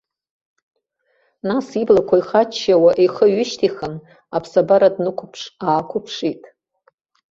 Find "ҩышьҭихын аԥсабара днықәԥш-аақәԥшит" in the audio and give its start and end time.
3.33-6.41